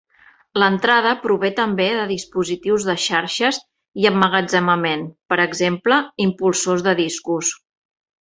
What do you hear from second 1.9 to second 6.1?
de dispositius de xarxes i emmagatzemament, per exemple,